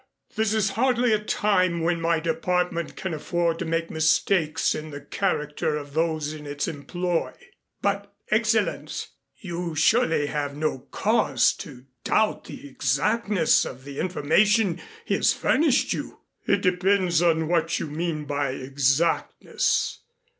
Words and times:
This 0.35 0.55
is 0.55 0.71
hardly 0.71 1.13
a 1.13 1.19
time 1.23 1.81
when 1.81 2.01
my 2.01 2.19
department 2.19 2.95
can 2.95 3.13
afford 3.13 3.59
to 3.59 3.65
make 3.65 3.91
mistakes 3.91 4.73
in 4.73 4.89
the 4.89 4.99
character 5.01 5.77
of 5.77 5.93
those 5.93 6.33
in 6.33 6.47
its 6.47 6.67
employ." 6.67 7.33
"But, 7.83 8.11
Excellenz, 8.31 9.09
you 9.37 9.75
surely 9.75 10.25
have 10.25 10.57
no 10.57 10.87
cause 10.89 11.53
to 11.57 11.85
doubt 12.03 12.45
the 12.45 12.67
exactness 12.67 13.63
of 13.63 13.83
the 13.83 13.99
information 13.99 14.81
he 15.05 15.13
has 15.13 15.33
furnished 15.33 15.93
you!" 15.93 16.21
"It 16.47 16.61
depends 16.63 17.21
upon 17.21 17.47
what 17.47 17.79
you 17.79 17.85
mean 17.85 18.25
by 18.25 18.53
exactness. 18.53 19.99